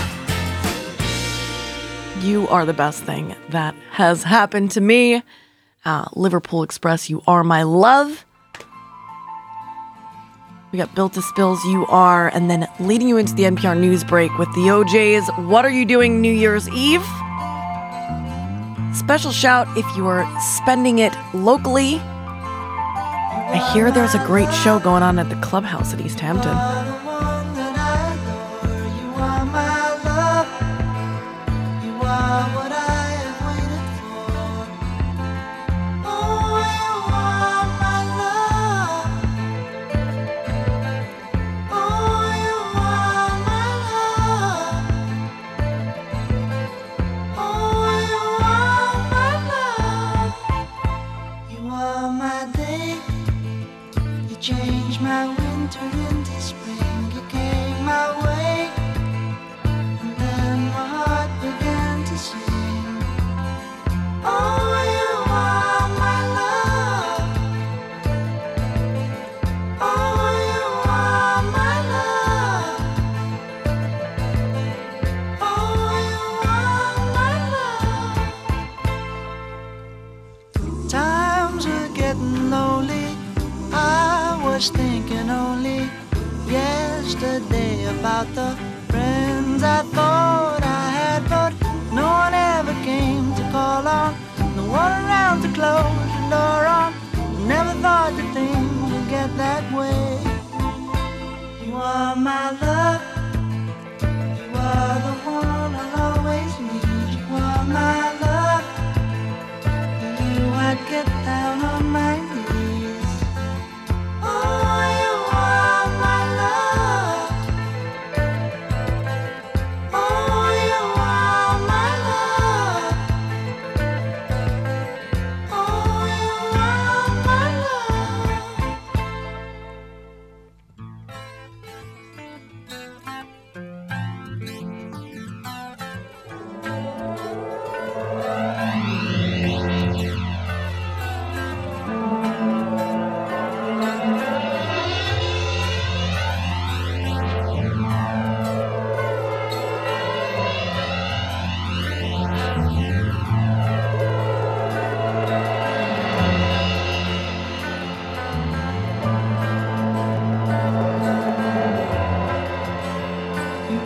you 2.24 2.47
are 2.49 2.68
the 2.68 2.74
best 2.74 3.01
thing 3.06 3.36
that 3.49 3.74
has 3.89 4.22
happened 4.22 4.70
to 4.70 4.82
me. 4.82 5.24
Uh, 5.84 6.06
Liverpool 6.14 6.62
Express, 6.62 7.10
you 7.10 7.24
are 7.26 7.43
my 7.43 7.64
love. 7.64 8.24
We 10.74 10.80
got 10.80 10.95
Built 10.95 11.13
to 11.13 11.21
Spills, 11.21 11.63
You 11.65 11.86
Are, 11.86 12.30
and 12.30 12.49
then 12.49 12.67
leading 12.80 13.07
you 13.07 13.17
into 13.17 13.36
the 13.36 13.43
NPR 13.43 13.80
news 13.80 14.03
break 14.03 14.36
with 14.39 14.51
the 14.55 14.71
O'Jays 14.71 15.24
What 15.38 15.65
Are 15.65 15.69
You 15.69 15.86
Doing 15.86 16.19
New 16.19 16.34
Year's 16.34 16.67
Eve? 16.69 17.05
Special 18.91 19.32
shout 19.32 19.67
if 19.78 19.86
you 19.95 20.07
are 20.07 20.26
spending 20.41 20.97
it 20.97 21.13
locally. 21.32 21.97
I 21.99 23.71
hear 23.71 23.91
there's 23.91 24.15
a 24.15 24.26
great 24.26 24.51
show 24.51 24.80
going 24.80 25.03
on 25.03 25.19
at 25.19 25.30
the 25.30 25.36
clubhouse 25.41 25.93
at 25.93 26.01
East 26.01 26.19
Hampton. 26.19 26.57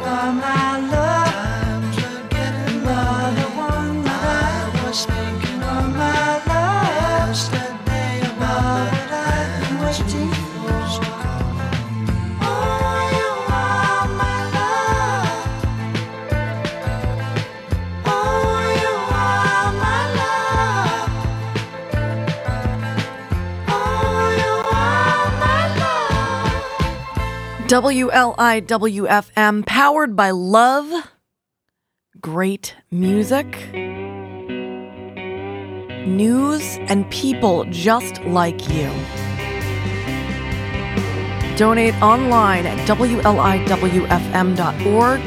my 0.08 0.80
love. 0.80 0.97
WLIWFM, 27.68 29.66
powered 29.66 30.16
by 30.16 30.32
love, 30.32 30.90
great 32.22 32.74
music, 32.92 33.74
news, 36.08 36.78
and 36.88 37.12
people 37.12 37.66
just 37.66 38.24
like 38.24 38.70
you. 38.70 38.90
Donate 41.58 42.02
online 42.02 42.66
at 42.66 42.78
WLIWFM.org 42.88 45.22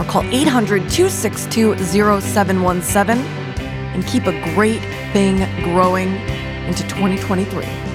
or 0.00 0.04
call 0.04 0.22
800 0.32 0.88
262 0.88 1.76
0717 1.76 3.18
and 3.18 4.06
keep 4.06 4.28
a 4.28 4.54
great 4.54 4.82
thing 5.12 5.38
growing 5.64 6.14
into 6.68 6.84
2023. 6.84 7.93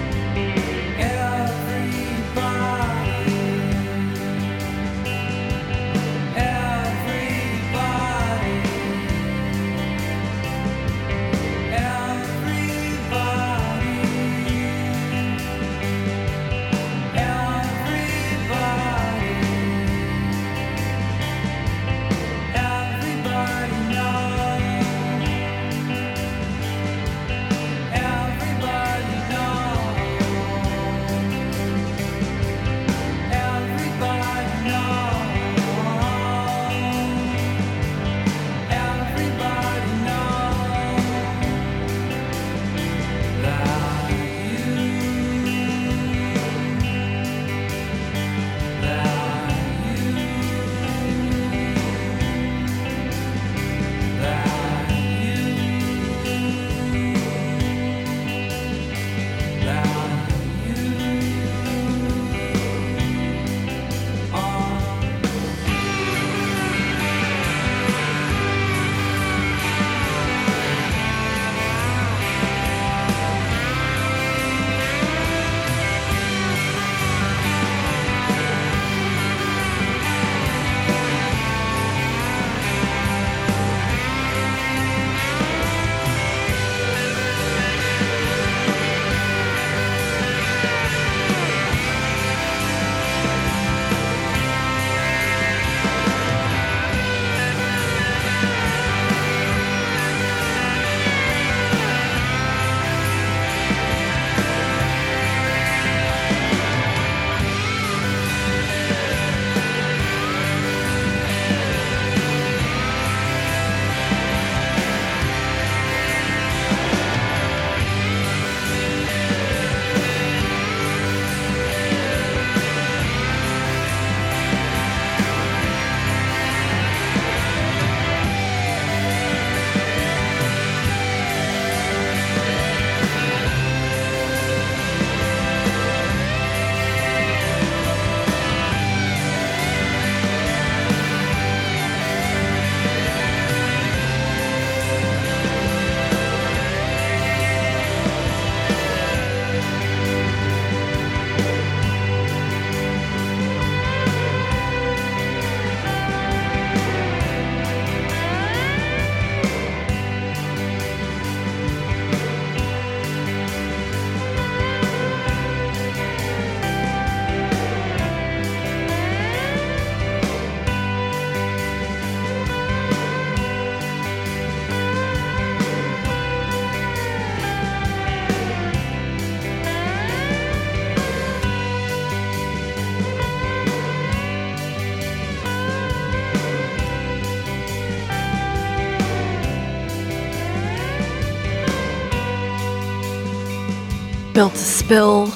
Built 194.40 194.54
to 194.54 194.58
Spill. 194.58 195.34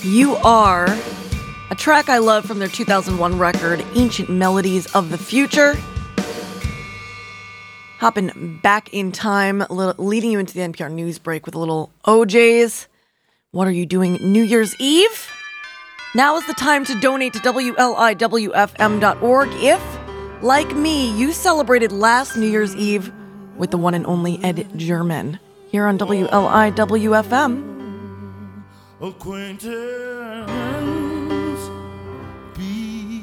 You 0.00 0.36
Are, 0.36 0.86
a 1.70 1.74
track 1.74 2.08
I 2.08 2.16
love 2.16 2.46
from 2.46 2.58
their 2.58 2.68
2001 2.68 3.36
record, 3.36 3.84
Ancient 3.94 4.30
Melodies 4.30 4.86
of 4.94 5.10
the 5.10 5.18
Future. 5.18 5.76
Hopping 7.98 8.58
back 8.62 8.94
in 8.94 9.12
time, 9.12 9.62
leading 9.68 10.30
you 10.30 10.38
into 10.38 10.54
the 10.54 10.60
NPR 10.60 10.90
news 10.90 11.18
break 11.18 11.44
with 11.44 11.54
a 11.54 11.58
little 11.58 11.92
O'Jays. 12.06 12.88
What 13.50 13.68
are 13.68 13.72
you 13.72 13.84
doing 13.84 14.14
New 14.14 14.42
Year's 14.42 14.74
Eve? 14.80 15.30
Now 16.14 16.38
is 16.38 16.46
the 16.46 16.54
time 16.54 16.86
to 16.86 16.98
donate 17.00 17.34
to 17.34 17.40
WLIWFM.org 17.40 19.48
if, 19.52 20.42
like 20.42 20.74
me, 20.74 21.14
you 21.14 21.30
celebrated 21.30 21.92
last 21.92 22.38
New 22.38 22.48
Year's 22.48 22.74
Eve 22.74 23.12
with 23.58 23.70
the 23.70 23.76
one 23.76 23.92
and 23.92 24.06
only 24.06 24.42
Ed 24.42 24.66
German 24.78 25.38
here 25.70 25.84
on 25.84 25.98
WLIWFM. 25.98 27.73
Acquaintance. 29.08 29.70
Be 32.56 33.22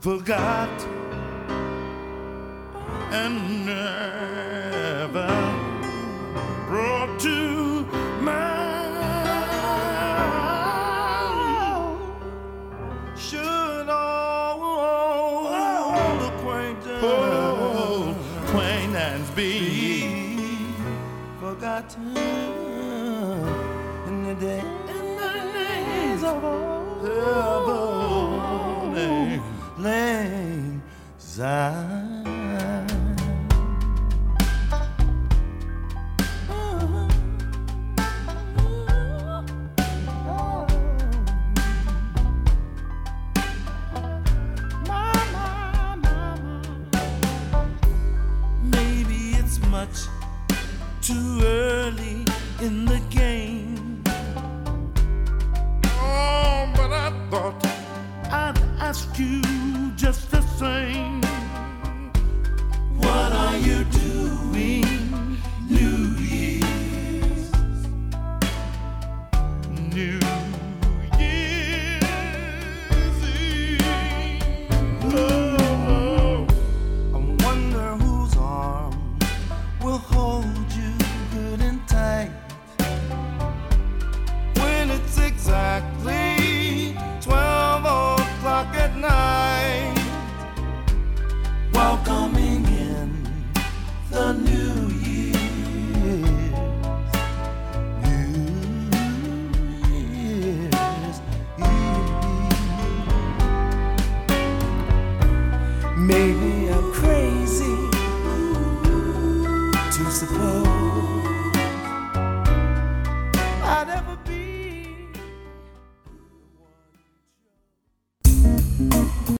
forgot 0.00 0.70
and 3.12 3.66
never 3.66 5.28
brought 6.66 7.20
to 7.20 7.86
mind. 8.22 8.96
Should 13.18 13.88
all 13.88 15.46
acquaintance 16.26 17.02
acquaintance 18.48 19.30
be 19.32 19.52
forgotten? 21.38 22.14
in 22.14 22.14
the 22.14 22.85
day 24.40 24.60
in 24.60 25.16
the 25.16 25.32
days 25.54 26.22
of 26.22 26.44
old 26.44 27.02
lang 28.94 29.40
lang 29.78 30.82
syne. 31.18 32.15
Same. 60.58 61.15